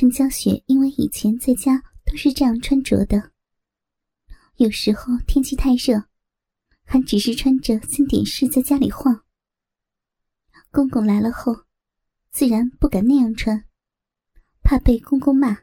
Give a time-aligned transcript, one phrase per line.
[0.00, 3.32] 陈娇雪因为以前在家都是这样穿着的，
[4.54, 6.00] 有时候天气太热，
[6.84, 9.24] 还只是穿着三点式在家里晃。
[10.70, 11.52] 公公来了后，
[12.30, 13.64] 自然不敢那样穿，
[14.62, 15.58] 怕被公公骂。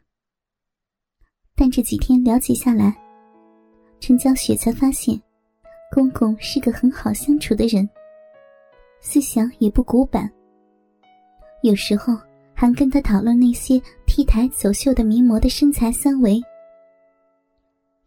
[1.55, 2.93] 但这几天了解下来，
[4.01, 5.17] 陈娇雪才发现，
[5.93, 7.89] 公公是个很好相处的人，
[8.99, 10.29] 思想也不古板。
[11.63, 12.13] 有时候
[12.53, 16.41] 还跟他讨论那些 T 台走秀的名模的身材三围。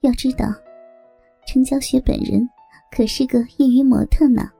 [0.00, 0.46] 要知道，
[1.46, 2.48] 陈娇雪本人
[2.90, 4.50] 可是个业余模特呢，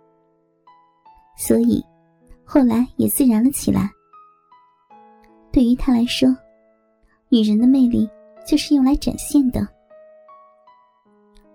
[1.37, 1.85] 所以
[2.45, 3.91] 后来也自然了起来。
[5.53, 6.29] 对于他来说，
[7.29, 8.09] 女人的魅力。
[8.47, 9.69] 就是用来展现的。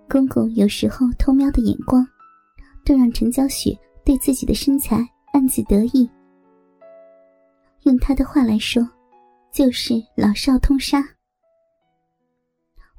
[0.07, 2.07] 公公有时候偷瞄的眼光，
[2.85, 4.97] 都让陈娇雪对自己的身材
[5.31, 6.07] 暗自得意。
[7.81, 8.87] 用他的话来说，
[9.53, 10.99] 就是老少通杀。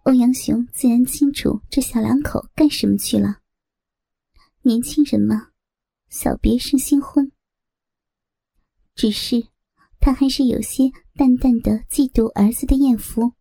[0.05, 3.41] 欧阳雄自然清楚这小两口干什么去了。
[4.63, 5.51] 年轻人嘛，
[6.09, 7.33] 小别胜新婚。
[8.95, 9.49] 只是
[9.99, 13.33] 他还是有些淡淡的嫉妒儿子的艳福。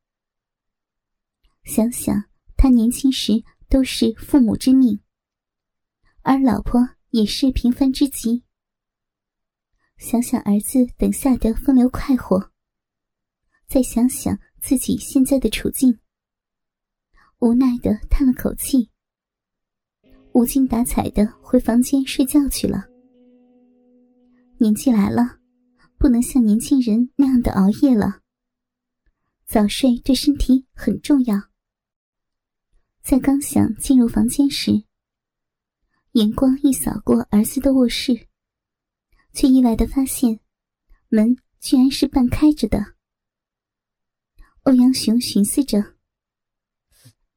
[1.63, 2.15] 想想
[2.57, 4.99] 他年轻时都是父母之命，
[6.23, 6.79] 而老婆
[7.11, 8.43] 也是平凡之极。
[9.97, 12.51] 想想儿子等下的风流快活，
[13.73, 15.97] 再想想自己现在的处境，
[17.39, 18.91] 无奈的叹了口气，
[20.33, 22.85] 无精打采的回房间睡觉去了。
[24.59, 25.39] 年纪来了，
[25.97, 28.21] 不能像年轻人那样的熬夜了，
[29.47, 31.35] 早睡对身体很重要。
[33.01, 34.83] 在刚想进入房间时，
[36.11, 38.27] 眼光一扫过儿子的卧室，
[39.33, 40.39] 却意外的发现，
[41.09, 42.92] 门居然是半开着的。
[44.63, 45.83] 欧阳雄寻思着：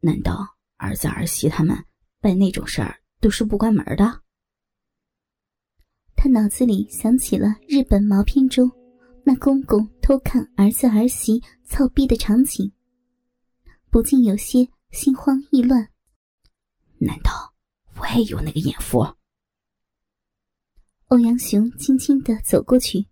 [0.00, 1.76] 难道儿子儿媳他们
[2.20, 4.22] 办那种事儿都是不关门的？
[6.14, 8.70] 他脑子里想起了日本毛片中
[9.24, 12.72] 那公公偷看儿子儿媳操逼的场景，
[13.90, 14.68] 不禁有些。
[14.92, 15.90] 心慌意乱，
[16.98, 17.52] 难道
[17.96, 19.04] 我也有那个眼福？
[21.08, 23.06] 欧阳雄轻轻的走过去，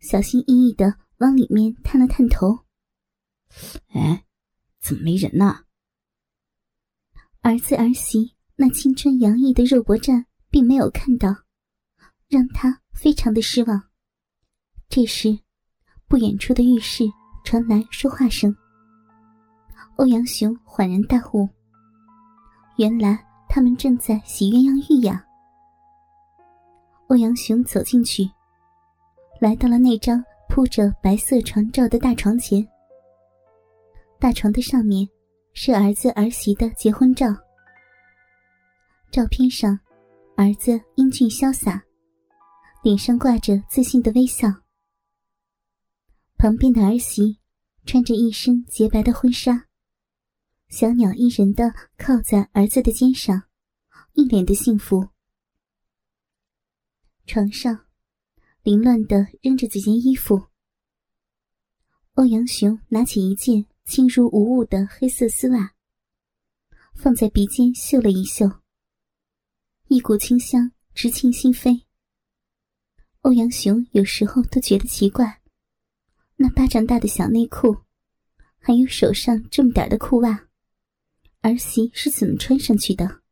[0.00, 2.66] 小心翼翼的往里面探了探头。
[3.92, 4.24] 哎，
[4.80, 5.64] 怎么没人呢？
[7.40, 11.28] 儿子儿媳那青春洋溢的肉搏战并没有看到，
[12.28, 13.90] 让他非常的失望。
[14.88, 15.38] 这时，
[16.06, 17.04] 不远处的浴室
[17.44, 18.54] 传来说话声。
[19.96, 21.48] 欧阳雄恍然大悟，
[22.76, 25.24] 原来他们正在洗鸳鸯浴呀。
[27.08, 28.30] 欧阳雄走进去，
[29.40, 32.66] 来到了那张铺着白色床罩的大床前。
[34.22, 35.04] 大床的上面
[35.52, 37.26] 是儿子儿媳的结婚照。
[39.10, 39.76] 照片上，
[40.36, 41.82] 儿子英俊潇洒，
[42.84, 44.46] 脸上挂着自信的微笑。
[46.38, 47.40] 旁边的儿媳
[47.84, 49.66] 穿着一身洁白的婚纱。
[50.68, 53.48] 小鸟依人的靠在儿子的肩上，
[54.12, 55.08] 一脸的幸福。
[57.26, 57.86] 床上，
[58.62, 60.46] 凌乱的扔着几件衣服。
[62.14, 65.74] 欧阳雄拿起一件轻如无物的黑色丝袜，
[66.94, 68.50] 放在鼻尖嗅了一嗅，
[69.88, 71.82] 一股清香直沁心扉。
[73.22, 75.42] 欧阳雄有时候都觉得奇怪，
[76.36, 77.76] 那巴掌大的小内裤，
[78.58, 80.48] 还有手上这么点的裤袜。
[81.40, 83.22] 儿媳是怎么穿上去的？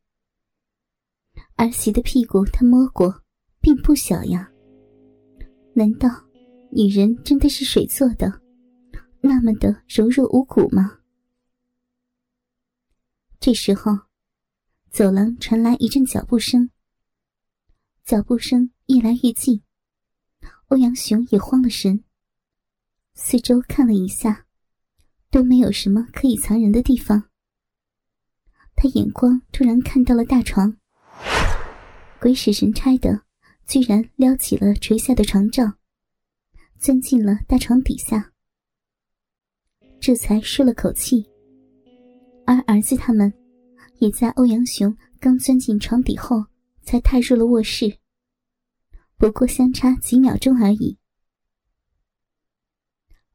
[1.56, 3.22] 儿媳的屁股他摸过，
[3.60, 4.50] 并不小呀。
[5.74, 6.08] 难道
[6.72, 8.39] 女人真的是水做的，
[9.22, 11.00] 那么的柔弱无骨吗？
[13.38, 13.92] 这时候，
[14.90, 16.70] 走廊传来一阵脚步声。
[18.04, 19.62] 脚步声越来越近，
[20.68, 22.02] 欧阳雄也慌了神。
[23.14, 24.46] 四周看了一下，
[25.30, 27.30] 都没有什么可以藏人的地方。
[28.74, 30.76] 他眼光突然看到了大床，
[32.18, 33.24] 鬼使神差的，
[33.66, 35.74] 居然撩起了垂下的床罩，
[36.78, 38.32] 钻进了大床底下，
[40.00, 41.24] 这才舒了口气。
[42.46, 43.32] 而儿子他们，
[43.98, 46.44] 也在欧阳雄刚钻进床底后，
[46.82, 47.98] 才踏入了卧室，
[49.16, 50.96] 不过相差几秒钟而已。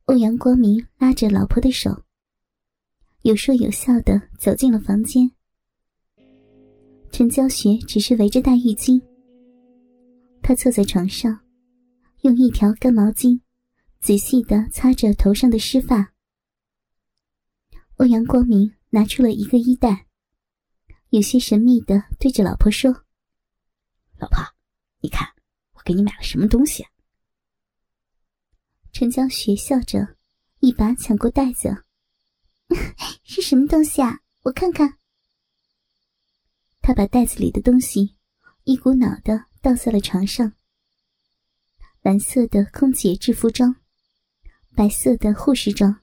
[0.06, 2.04] 欧阳光明拉着老婆的手。
[3.22, 5.32] 有说有笑的走进了房间。
[7.12, 9.02] 陈娇雪只是围着大浴巾，
[10.44, 11.40] 她坐在床上，
[12.22, 13.40] 用一条干毛巾
[14.02, 16.15] 仔细的擦着头上的湿发。
[17.98, 20.06] 欧阳光明拿出了一个衣袋，
[21.12, 22.92] 有些神秘的对着老婆说
[24.20, 24.44] ：“老婆，
[25.00, 25.30] 你看，
[25.72, 26.86] 我给你买了什么东西？”
[28.92, 30.18] 陈江雪笑着，
[30.60, 31.86] 一把抢过袋子
[33.24, 34.20] ：“是什么东西啊？
[34.44, 34.98] 我看看。”
[36.84, 38.18] 他把袋子里的东西
[38.66, 40.52] 一股脑的倒在了床上。
[42.02, 43.78] 蓝色的空姐制服装，
[44.76, 46.02] 白色的护士装，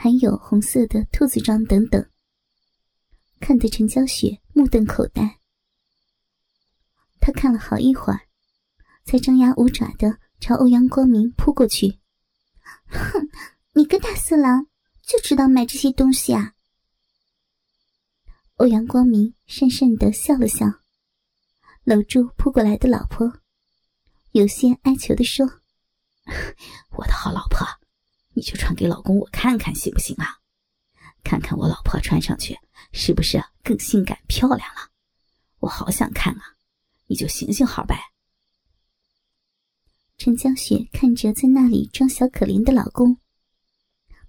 [0.00, 2.08] 还有红色的兔子装等等，
[3.40, 5.40] 看得陈娇雪目瞪口呆。
[7.18, 8.20] 她看了好一会儿，
[9.04, 11.98] 才张牙舞爪的朝欧阳光明扑过去。
[12.86, 13.28] 哼，
[13.74, 14.68] 你个大色狼，
[15.02, 16.54] 就知道买这些东西啊！
[18.58, 20.64] 欧阳光明讪讪的笑了笑，
[21.82, 23.40] 搂住扑过来的老婆。
[24.30, 25.44] 有些哀求的说
[26.96, 27.66] ：“我的好老婆，
[28.38, 30.38] 你就穿给老公我看看，行不行啊？
[31.24, 32.56] 看看我老婆穿上去
[32.92, 34.92] 是不是更性感漂亮了？
[35.58, 36.54] 我好想看啊！
[37.08, 37.98] 你就行行好呗。”
[40.16, 43.18] 陈江雪看着在那里装小可怜的老公，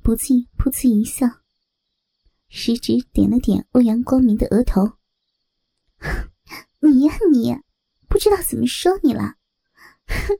[0.01, 1.27] 不禁噗呲一笑，
[2.49, 4.93] 食指点了点欧阳光明的额头
[6.81, 7.55] ：“你呀你，
[8.07, 9.35] 不知道怎么说你了。”
[10.09, 10.39] 哼，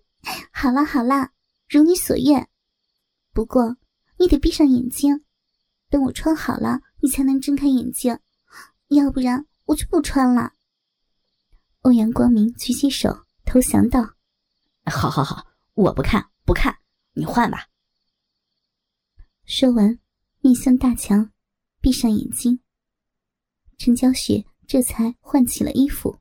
[0.52, 1.34] 好啦好啦，
[1.68, 2.50] 如你所愿。
[3.32, 3.78] 不过
[4.18, 5.24] 你得闭上眼睛，
[5.90, 8.20] 等我穿好了，你才能睁开眼睛，
[8.90, 10.54] 要不然我就不穿了。
[11.82, 14.16] 欧阳光明举起手投降道
[14.86, 16.78] ：“好好好，我不看不看，
[17.14, 17.68] 你换吧。”
[19.46, 20.00] 说完，
[20.42, 21.32] 面向大墙，
[21.80, 22.60] 闭上眼睛。
[23.78, 26.20] 陈娇雪这才换起了衣服。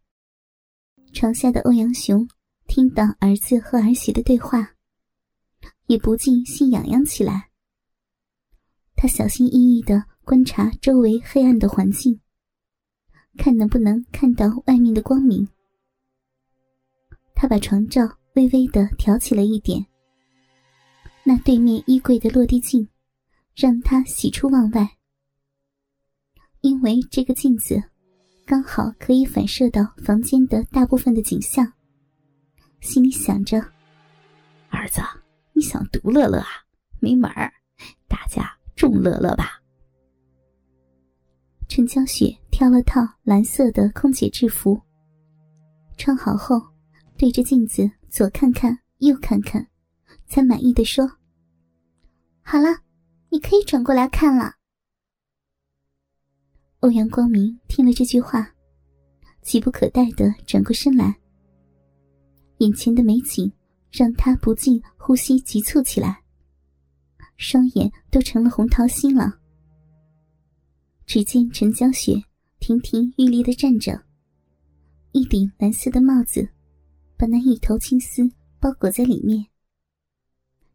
[1.12, 2.28] 床下的欧阳雄。
[2.70, 4.74] 听到儿子和儿媳的对话，
[5.88, 7.50] 也不禁心痒痒起来。
[8.94, 12.20] 他小心翼翼的观察周围黑暗的环境，
[13.36, 15.48] 看能不能看到外面的光明。
[17.34, 18.02] 他把床罩
[18.34, 19.86] 微微的挑起了一点，
[21.24, 22.88] 那对面衣柜的落地镜，
[23.54, 24.96] 让他喜出望外。
[26.60, 27.80] 因为这个镜子，
[28.44, 31.72] 刚好可以反射到房间的大部分的景象。
[32.80, 33.60] 心里想着
[34.70, 35.00] ：“儿子，
[35.58, 36.46] 你想独乐乐啊？
[37.00, 37.52] 没门儿！
[38.06, 39.60] 大家众乐乐吧。”
[41.66, 44.80] 陈娇雪挑了套蓝色的空姐制服，
[45.96, 46.62] 穿好后，
[47.16, 49.66] 对着镜子左看看右看看，
[50.28, 51.10] 才满意的说
[52.42, 52.68] ：“好了，
[53.28, 54.54] 你可以转过来看了。”
[56.78, 58.48] 欧阳光明听了这句话，
[59.42, 61.18] 急不可待的转过身来。
[62.58, 63.52] 眼前的美景
[63.90, 66.22] 让他不禁呼吸急促起来，
[67.36, 69.40] 双眼都成了红桃心了。
[71.06, 72.22] 只见陈娇雪
[72.58, 74.02] 亭亭玉立的站着，
[75.12, 76.46] 一顶蓝色的帽子
[77.16, 78.28] 把那一头青丝
[78.60, 79.46] 包裹在里面，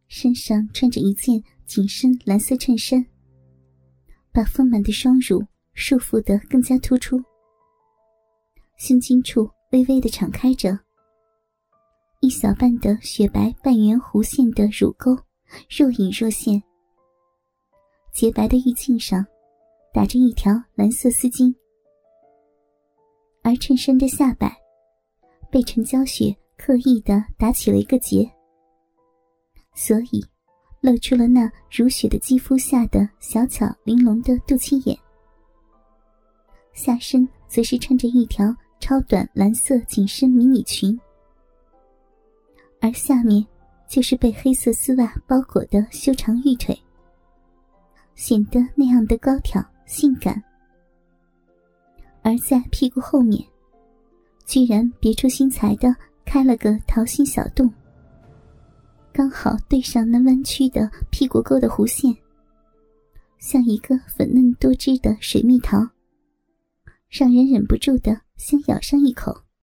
[0.08, 3.06] 身上穿着一件紧身蓝色衬衫，
[4.32, 5.44] 把丰满的双乳
[5.74, 7.22] 束缚得更加突出，
[8.76, 10.83] 胸襟处微微的敞开着。
[12.24, 15.14] 一小半的雪白半圆弧线的乳沟，
[15.68, 16.62] 若隐若现。
[18.14, 19.22] 洁白的玉颈上，
[19.92, 21.54] 打着一条蓝色丝巾，
[23.42, 24.56] 而衬衫的下摆，
[25.50, 28.26] 被陈娇雪刻意的打起了一个结，
[29.74, 30.24] 所以
[30.80, 34.98] 露出了那如雪的肌肤下的小巧玲珑的肚脐眼。
[36.72, 38.46] 下身则是穿着一条
[38.80, 40.98] 超短蓝色紧身迷你裙。
[42.84, 43.42] 而下面
[43.88, 46.78] 就是被黑色丝袜包裹的修长玉腿，
[48.14, 50.44] 显得那样的高挑性感。
[52.20, 53.42] 而在屁股后面，
[54.44, 57.72] 居然别出心裁的开了个桃心小洞，
[59.14, 62.14] 刚好对上那弯曲的屁股沟的弧线，
[63.38, 65.78] 像一个粉嫩多汁的水蜜桃，
[67.08, 69.44] 让人忍不住的想咬上一口。